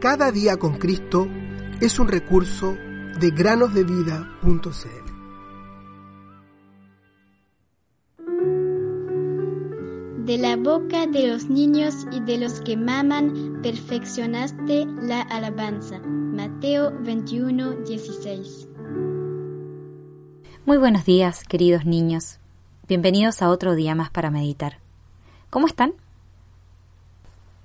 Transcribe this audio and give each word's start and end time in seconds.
Cada 0.00 0.32
día 0.32 0.56
con 0.56 0.78
Cristo 0.78 1.28
es 1.78 1.98
un 1.98 2.08
recurso 2.08 2.74
de 3.20 3.30
granosdevida.cl. 3.32 4.64
De 10.24 10.38
la 10.38 10.56
boca 10.56 11.06
de 11.06 11.28
los 11.28 11.50
niños 11.50 12.06
y 12.12 12.20
de 12.20 12.38
los 12.38 12.62
que 12.62 12.78
maman, 12.78 13.60
perfeccionaste 13.62 14.86
la 15.02 15.20
alabanza. 15.20 15.98
Mateo 15.98 16.98
21, 17.02 17.82
16. 17.82 18.68
Muy 20.64 20.78
buenos 20.78 21.04
días, 21.04 21.44
queridos 21.44 21.84
niños. 21.84 22.38
Bienvenidos 22.88 23.42
a 23.42 23.50
otro 23.50 23.74
día 23.74 23.94
más 23.94 24.08
para 24.08 24.30
meditar. 24.30 24.78
¿Cómo 25.50 25.66
están? 25.66 25.92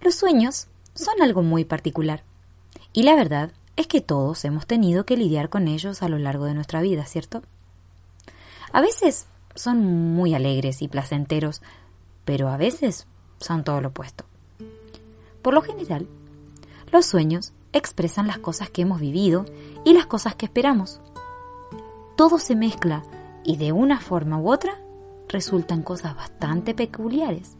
Los 0.01 0.15
sueños 0.15 0.67
son 0.95 1.21
algo 1.21 1.43
muy 1.43 1.65
particular. 1.65 2.23
Y 2.93 3.03
la 3.03 3.15
verdad 3.15 3.51
es 3.75 3.87
que 3.87 4.01
todos 4.01 4.43
hemos 4.45 4.65
tenido 4.65 5.05
que 5.05 5.17
lidiar 5.17 5.49
con 5.49 5.67
ellos 5.67 6.01
a 6.01 6.09
lo 6.09 6.17
largo 6.17 6.45
de 6.45 6.53
nuestra 6.53 6.81
vida, 6.81 7.05
¿cierto? 7.05 7.43
A 8.71 8.81
veces 8.81 9.27
son 9.53 9.83
muy 10.15 10.33
alegres 10.33 10.81
y 10.81 10.87
placenteros, 10.87 11.61
pero 12.23 12.49
a 12.49 12.57
veces 12.57 13.07
son 13.39 13.63
todo 13.63 13.81
lo 13.81 13.89
opuesto. 13.89 14.25
Por 15.41 15.53
lo 15.53 15.61
general, 15.61 16.07
los 16.91 17.05
sueños 17.05 17.53
expresan 17.73 18.27
las 18.27 18.39
cosas 18.39 18.69
que 18.69 18.81
hemos 18.81 19.01
vivido 19.01 19.45
y 19.83 19.93
las 19.93 20.05
cosas 20.05 20.35
que 20.35 20.45
esperamos. 20.45 21.01
Todo 22.15 22.39
se 22.39 22.55
mezcla 22.55 23.03
y 23.43 23.57
de 23.57 23.73
una 23.73 23.99
forma 23.99 24.39
u 24.39 24.49
otra 24.51 24.81
resultan 25.27 25.83
cosas 25.83 26.15
bastante 26.15 26.73
peculiares, 26.73 27.57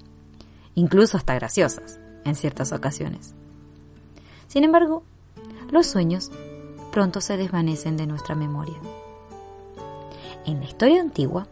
incluso 0.76 1.17
hasta 1.17 1.36
graciosas 1.36 2.00
en 2.26 2.36
ciertas 2.36 2.74
ocasiones. 2.74 3.34
Sin 4.48 4.64
embargo, 4.64 5.04
los 5.72 5.88
sueños 5.88 6.32
pronto 6.92 7.22
se 7.22 7.38
desvanecen 7.38 7.98
de 7.98 8.08
nuestra 8.08 8.36
memoria. 8.36 8.76
En 10.45 10.59
la 10.59 10.66
historia 10.66 11.02
antigua, 11.02 11.48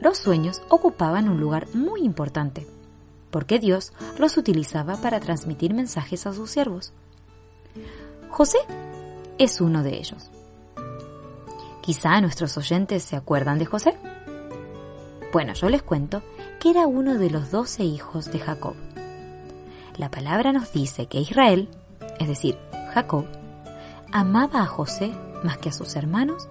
los 0.00 0.18
sueños 0.18 0.62
ocupaban 0.68 1.28
un 1.28 1.40
lugar 1.40 1.66
muy 1.74 2.02
importante, 2.02 2.66
porque 3.30 3.58
Dios 3.58 3.92
los 4.18 4.36
utilizaba 4.36 4.96
para 4.96 5.20
transmitir 5.20 5.74
mensajes 5.74 6.26
a 6.26 6.32
sus 6.32 6.50
siervos. 6.50 6.92
José 8.30 8.58
es 9.38 9.60
uno 9.60 9.82
de 9.82 9.96
ellos. 9.96 10.30
Quizá 11.80 12.20
nuestros 12.20 12.56
oyentes 12.56 13.02
se 13.02 13.16
acuerdan 13.16 13.58
de 13.58 13.66
José. 13.66 13.96
Bueno, 15.32 15.54
yo 15.54 15.68
les 15.68 15.82
cuento 15.82 16.22
que 16.60 16.70
era 16.70 16.86
uno 16.86 17.18
de 17.18 17.30
los 17.30 17.50
doce 17.50 17.84
hijos 17.84 18.30
de 18.30 18.38
Jacob. 18.38 18.74
La 19.96 20.10
palabra 20.10 20.52
nos 20.52 20.72
dice 20.72 21.06
que 21.06 21.20
Israel, 21.20 21.68
es 22.18 22.26
decir, 22.26 22.58
Jacob, 22.94 23.26
amaba 24.10 24.62
a 24.62 24.66
José 24.66 25.12
más 25.44 25.58
que 25.58 25.68
a 25.68 25.72
sus 25.72 25.96
hermanos 25.96 26.48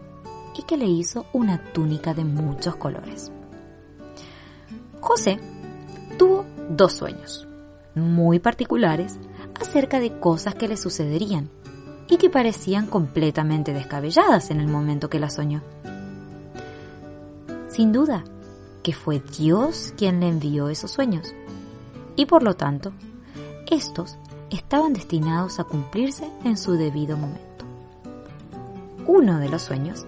y 0.57 0.63
que 0.63 0.77
le 0.77 0.85
hizo 0.85 1.25
una 1.33 1.63
túnica 1.73 2.13
de 2.13 2.23
muchos 2.23 2.75
colores. 2.75 3.31
José 4.99 5.39
tuvo 6.17 6.45
dos 6.69 6.93
sueños 6.93 7.47
muy 7.95 8.39
particulares 8.39 9.17
acerca 9.59 9.99
de 9.99 10.19
cosas 10.19 10.55
que 10.55 10.67
le 10.67 10.77
sucederían 10.77 11.49
y 12.07 12.17
que 12.17 12.29
parecían 12.29 12.87
completamente 12.87 13.73
descabelladas 13.73 14.51
en 14.51 14.59
el 14.59 14.67
momento 14.67 15.09
que 15.09 15.19
las 15.19 15.35
soñó. 15.35 15.61
Sin 17.69 17.91
duda 17.91 18.23
que 18.83 18.93
fue 18.93 19.19
Dios 19.19 19.93
quien 19.97 20.19
le 20.19 20.27
envió 20.27 20.69
esos 20.69 20.91
sueños 20.91 21.33
y 22.15 22.25
por 22.25 22.43
lo 22.43 22.55
tanto 22.55 22.91
estos 23.71 24.17
estaban 24.49 24.93
destinados 24.93 25.59
a 25.59 25.63
cumplirse 25.63 26.29
en 26.43 26.57
su 26.57 26.73
debido 26.73 27.17
momento. 27.17 27.65
Uno 29.07 29.39
de 29.39 29.49
los 29.49 29.63
sueños 29.63 30.05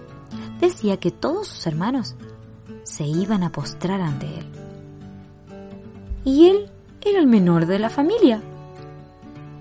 decía 0.60 0.98
que 0.98 1.10
todos 1.10 1.48
sus 1.48 1.66
hermanos 1.66 2.14
se 2.84 3.04
iban 3.04 3.42
a 3.42 3.50
postrar 3.50 4.00
ante 4.00 4.26
él. 4.26 4.46
Y 6.24 6.48
él 6.48 6.70
era 7.00 7.18
el 7.18 7.26
menor 7.26 7.66
de 7.66 7.78
la 7.78 7.90
familia. 7.90 8.40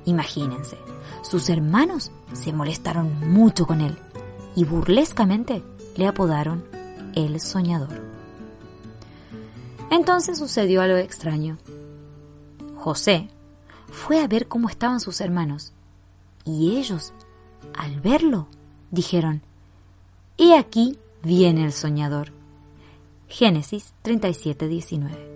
Imagínense, 0.05 0.77
sus 1.21 1.49
hermanos 1.49 2.11
se 2.33 2.53
molestaron 2.53 3.31
mucho 3.31 3.65
con 3.65 3.81
él 3.81 3.97
y 4.55 4.65
burlescamente 4.65 5.63
le 5.95 6.07
apodaron 6.07 6.65
el 7.15 7.39
soñador. 7.39 8.01
Entonces 9.89 10.37
sucedió 10.37 10.81
algo 10.81 10.97
extraño. 10.97 11.57
José 12.75 13.29
fue 13.93 14.19
a 14.19 14.27
ver 14.27 14.47
cómo 14.47 14.69
estaban 14.69 14.99
sus 14.99 15.21
hermanos, 15.21 15.71
y 16.43 16.77
ellos, 16.77 17.13
al 17.77 18.01
verlo, 18.01 18.47
dijeron, 18.91 19.41
He 20.37 20.57
aquí 20.57 20.97
viene 21.21 21.63
el 21.63 21.71
soñador. 21.71 22.33
Génesis 23.27 23.93
37, 24.01 24.67
19. 24.67 25.33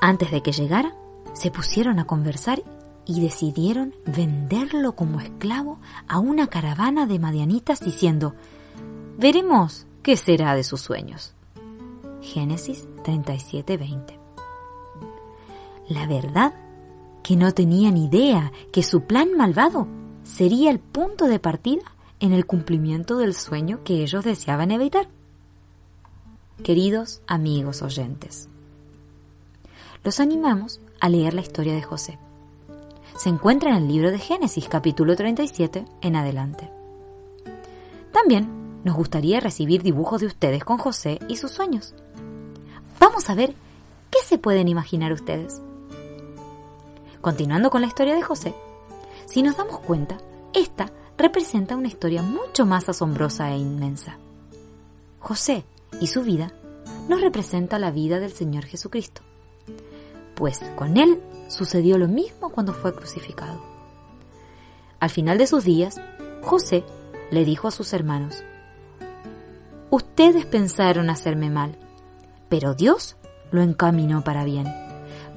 Antes 0.00 0.30
de 0.32 0.42
que 0.42 0.52
llegara, 0.52 0.94
se 1.32 1.50
pusieron 1.50 1.98
a 2.00 2.06
conversar 2.06 2.62
y 3.06 3.20
decidieron 3.20 3.94
venderlo 4.04 4.96
como 4.96 5.20
esclavo 5.20 5.78
a 6.08 6.18
una 6.18 6.48
caravana 6.48 7.06
de 7.06 7.18
madianitas 7.18 7.80
diciendo, 7.80 8.34
veremos 9.16 9.86
qué 10.02 10.16
será 10.16 10.54
de 10.54 10.64
sus 10.64 10.80
sueños. 10.80 11.34
Génesis 12.20 12.86
37, 13.04 13.76
20. 13.76 14.18
La 15.88 16.06
verdad 16.06 16.54
que 17.24 17.36
no 17.36 17.52
tenían 17.52 17.96
idea 17.96 18.52
que 18.70 18.82
su 18.84 19.00
plan 19.00 19.34
malvado 19.34 19.88
sería 20.22 20.70
el 20.70 20.78
punto 20.78 21.24
de 21.26 21.40
partida 21.40 21.82
en 22.20 22.32
el 22.32 22.44
cumplimiento 22.44 23.16
del 23.16 23.34
sueño 23.34 23.82
que 23.82 24.02
ellos 24.02 24.24
deseaban 24.24 24.70
evitar. 24.70 25.08
Queridos 26.62 27.22
amigos 27.26 27.80
oyentes, 27.80 28.48
los 30.04 30.20
animamos 30.20 30.80
a 31.00 31.08
leer 31.08 31.32
la 31.32 31.40
historia 31.40 31.74
de 31.74 31.82
José. 31.82 32.18
Se 33.16 33.30
encuentra 33.30 33.70
en 33.70 33.76
el 33.76 33.88
libro 33.88 34.10
de 34.10 34.18
Génesis 34.18 34.68
capítulo 34.68 35.16
37 35.16 35.86
en 36.02 36.16
adelante. 36.16 36.70
También 38.12 38.82
nos 38.84 38.96
gustaría 38.96 39.40
recibir 39.40 39.82
dibujos 39.82 40.20
de 40.20 40.26
ustedes 40.26 40.62
con 40.62 40.76
José 40.76 41.18
y 41.28 41.36
sus 41.36 41.52
sueños. 41.52 41.94
Vamos 43.00 43.30
a 43.30 43.34
ver 43.34 43.54
qué 44.10 44.18
se 44.22 44.36
pueden 44.36 44.68
imaginar 44.68 45.10
ustedes. 45.12 45.62
Continuando 47.24 47.70
con 47.70 47.80
la 47.80 47.86
historia 47.86 48.14
de 48.14 48.20
José, 48.20 48.54
si 49.24 49.42
nos 49.42 49.56
damos 49.56 49.80
cuenta, 49.80 50.18
esta 50.52 50.92
representa 51.16 51.74
una 51.74 51.88
historia 51.88 52.20
mucho 52.20 52.66
más 52.66 52.90
asombrosa 52.90 53.50
e 53.50 53.56
inmensa. 53.56 54.18
José 55.20 55.64
y 56.02 56.08
su 56.08 56.22
vida 56.22 56.52
nos 57.08 57.22
representa 57.22 57.78
la 57.78 57.90
vida 57.90 58.20
del 58.20 58.34
Señor 58.34 58.66
Jesucristo, 58.66 59.22
pues 60.34 60.60
con 60.76 60.98
él 60.98 61.18
sucedió 61.48 61.96
lo 61.96 62.08
mismo 62.08 62.50
cuando 62.50 62.74
fue 62.74 62.94
crucificado. 62.94 63.58
Al 65.00 65.08
final 65.08 65.38
de 65.38 65.46
sus 65.46 65.64
días, 65.64 65.98
José 66.42 66.84
le 67.30 67.46
dijo 67.46 67.68
a 67.68 67.70
sus 67.70 67.94
hermanos, 67.94 68.44
Ustedes 69.88 70.44
pensaron 70.44 71.08
hacerme 71.08 71.48
mal, 71.48 71.78
pero 72.50 72.74
Dios 72.74 73.16
lo 73.50 73.62
encaminó 73.62 74.22
para 74.24 74.44
bien, 74.44 74.66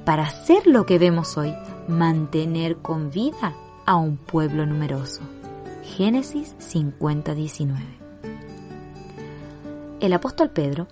para 0.04 0.24
hacer 0.24 0.66
lo 0.66 0.84
que 0.84 0.98
vemos 0.98 1.38
hoy, 1.38 1.54
mantener 1.88 2.76
con 2.76 3.10
vida 3.10 3.54
a 3.86 3.96
un 3.96 4.18
pueblo 4.18 4.66
numeroso. 4.66 5.22
Génesis 5.82 6.54
50:19. 6.58 7.98
El 10.00 10.12
apóstol 10.12 10.50
Pedro, 10.50 10.86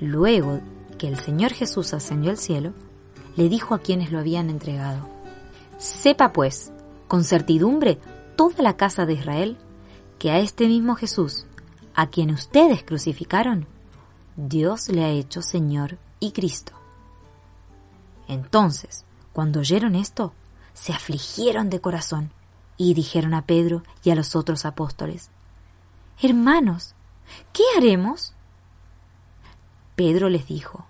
luego 0.00 0.60
que 0.98 1.06
el 1.06 1.18
Señor 1.18 1.52
Jesús 1.52 1.92
ascendió 1.92 2.30
al 2.30 2.38
cielo, 2.38 2.72
le 3.36 3.50
dijo 3.50 3.74
a 3.74 3.80
quienes 3.80 4.10
lo 4.10 4.18
habían 4.18 4.48
entregado, 4.48 5.06
Sepa 5.76 6.32
pues, 6.32 6.72
con 7.08 7.24
certidumbre, 7.24 7.98
toda 8.34 8.62
la 8.62 8.76
casa 8.76 9.04
de 9.04 9.12
Israel, 9.14 9.58
que 10.18 10.30
a 10.30 10.38
este 10.38 10.66
mismo 10.66 10.94
Jesús, 10.94 11.46
a 11.94 12.08
quien 12.08 12.30
ustedes 12.30 12.84
crucificaron, 12.84 13.66
Dios 14.36 14.88
le 14.88 15.04
ha 15.04 15.10
hecho 15.10 15.42
Señor 15.42 15.98
y 16.20 16.32
Cristo. 16.32 16.72
Entonces, 18.28 19.04
cuando 19.32 19.60
oyeron 19.60 19.94
esto, 19.94 20.32
se 20.74 20.92
afligieron 20.92 21.70
de 21.70 21.80
corazón 21.80 22.30
y 22.76 22.94
dijeron 22.94 23.34
a 23.34 23.46
Pedro 23.46 23.82
y 24.02 24.10
a 24.10 24.14
los 24.14 24.34
otros 24.36 24.64
apóstoles, 24.64 25.30
Hermanos, 26.20 26.94
¿qué 27.52 27.62
haremos? 27.76 28.34
Pedro 29.96 30.28
les 30.28 30.46
dijo, 30.46 30.86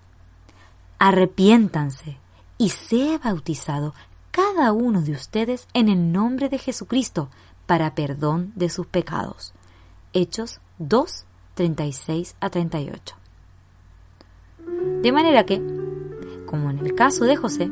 Arrepiéntanse 0.99 2.17
y 2.57 2.69
sea 2.69 3.17
bautizado 3.17 3.93
cada 4.31 4.71
uno 4.71 5.01
de 5.01 5.11
ustedes 5.11 5.67
en 5.73 5.89
el 5.89 6.11
nombre 6.11 6.49
de 6.49 6.57
Jesucristo 6.57 7.29
para 7.65 7.93
perdón 7.95 8.51
de 8.55 8.69
sus 8.69 8.87
pecados. 8.87 9.53
Hechos 10.13 10.59
2, 10.79 11.25
36 11.55 12.35
a 12.39 12.49
38. 12.49 13.15
De 15.01 15.11
manera 15.11 15.45
que, 15.45 15.61
como 16.45 16.69
en 16.69 16.79
el 16.79 16.95
caso 16.95 17.25
de 17.25 17.35
José, 17.35 17.69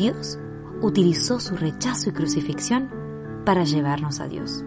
Dios 0.00 0.38
utilizó 0.80 1.38
su 1.40 1.56
rechazo 1.56 2.08
y 2.08 2.12
crucifixión 2.12 2.88
para 3.44 3.64
llevarnos 3.64 4.18
a 4.20 4.28
Dios. 4.28 4.64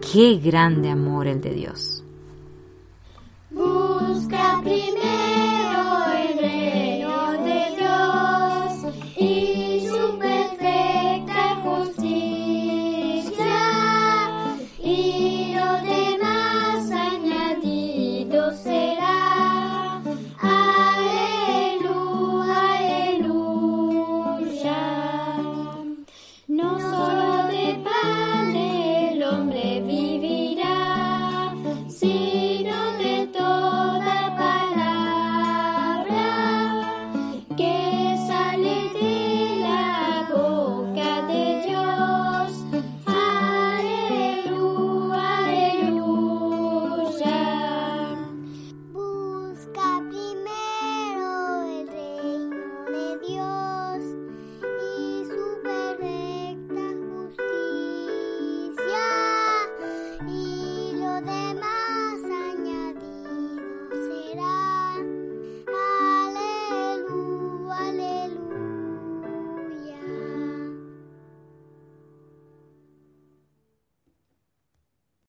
¡Qué 0.00 0.38
grande 0.38 0.88
amor 0.88 1.26
el 1.26 1.42
de 1.42 1.50
Dios! 1.50 2.02